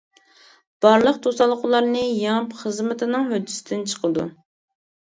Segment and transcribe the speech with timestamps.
[0.85, 4.31] بارلىق توسالغۇلارنى يېڭىپ خىزمىتىنىڭ ھۆددىسىدىن چىقىدۇ.